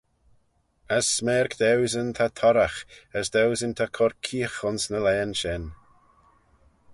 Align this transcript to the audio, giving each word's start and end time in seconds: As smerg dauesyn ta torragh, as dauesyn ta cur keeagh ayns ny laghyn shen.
As 0.97 1.05
smerg 1.15 1.51
dauesyn 1.59 2.09
ta 2.17 2.27
torragh, 2.37 2.79
as 3.19 3.27
dauesyn 3.33 3.73
ta 3.77 3.85
cur 3.95 4.13
keeagh 4.25 4.59
ayns 4.67 4.83
ny 4.91 4.99
laghyn 5.05 5.33
shen. 5.39 5.63